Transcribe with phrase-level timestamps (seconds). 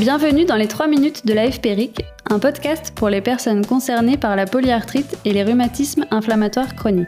[0.00, 4.34] Bienvenue dans les 3 minutes de la FPRIC, un podcast pour les personnes concernées par
[4.34, 7.06] la polyarthrite et les rhumatismes inflammatoires chroniques.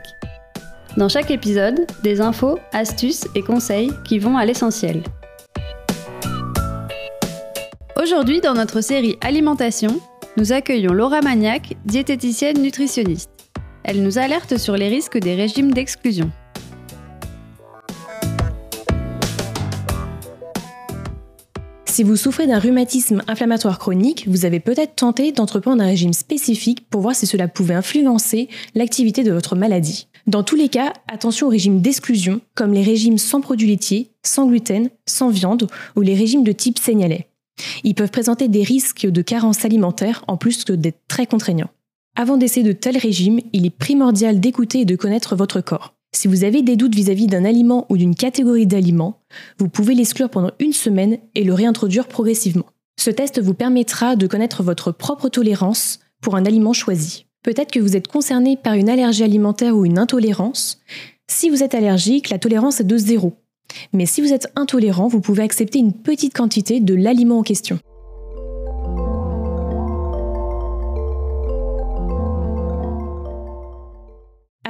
[0.99, 5.03] Dans chaque épisode, des infos, astuces et conseils qui vont à l'essentiel.
[7.97, 9.99] Aujourd'hui, dans notre série Alimentation,
[10.37, 13.31] nous accueillons Laura Magnac, diététicienne nutritionniste.
[13.85, 16.31] Elle nous alerte sur les risques des régimes d'exclusion.
[21.93, 26.89] Si vous souffrez d'un rhumatisme inflammatoire chronique, vous avez peut-être tenté d'entreprendre un régime spécifique
[26.89, 30.09] pour voir si cela pouvait influencer l'activité de votre maladie.
[30.27, 34.47] Dans tous les cas, attention aux régimes d'exclusion, comme les régimes sans produits laitiers, sans
[34.47, 37.27] gluten, sans viande ou les régimes de type signalé.
[37.85, 41.71] Ils peuvent présenter des risques de carence alimentaire en plus que d'être très contraignants.
[42.17, 45.93] Avant d'essayer de tels régimes, il est primordial d'écouter et de connaître votre corps.
[46.15, 49.21] Si vous avez des doutes vis-à-vis d'un aliment ou d'une catégorie d'aliments,
[49.59, 52.67] vous pouvez l'exclure pendant une semaine et le réintroduire progressivement.
[53.01, 57.27] Ce test vous permettra de connaître votre propre tolérance pour un aliment choisi.
[57.43, 60.81] Peut-être que vous êtes concerné par une allergie alimentaire ou une intolérance.
[61.29, 63.33] Si vous êtes allergique, la tolérance est de zéro.
[63.93, 67.79] Mais si vous êtes intolérant, vous pouvez accepter une petite quantité de l'aliment en question.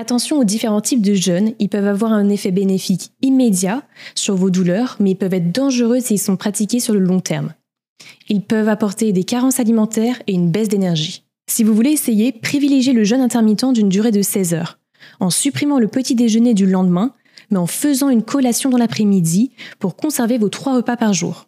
[0.02, 3.84] Attention aux différents types de jeûnes, ils peuvent avoir un effet bénéfique immédiat
[4.16, 7.54] sur vos douleurs, mais ils peuvent être dangereux s'ils sont pratiqués sur le long terme.
[8.28, 11.22] Ils peuvent apporter des carences alimentaires et une baisse d'énergie.
[11.48, 14.80] Si vous voulez essayer, privilégiez le jeûne intermittent d'une durée de 16 heures,
[15.20, 17.14] en supprimant le petit déjeuner du lendemain,
[17.52, 21.46] mais en faisant une collation dans l'après-midi pour conserver vos trois repas par jour.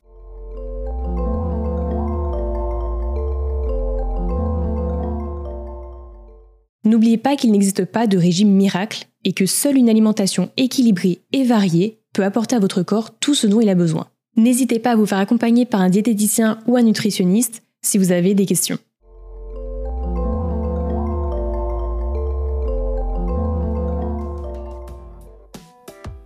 [6.95, 11.43] N'oubliez pas qu'il n'existe pas de régime miracle et que seule une alimentation équilibrée et
[11.43, 14.07] variée peut apporter à votre corps tout ce dont il a besoin.
[14.37, 18.37] N'hésitez pas à vous faire accompagner par un diététicien ou un nutritionniste si vous avez
[18.37, 18.79] des questions.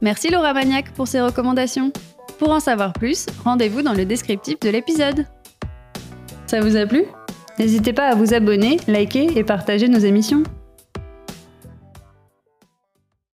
[0.03, 1.93] Merci Laura Magnac pour ces recommandations.
[2.39, 5.25] Pour en savoir plus, rendez-vous dans le descriptif de l'épisode.
[6.47, 7.05] Ça vous a plu?
[7.59, 10.43] N'hésitez pas à vous abonner, liker et partager nos émissions.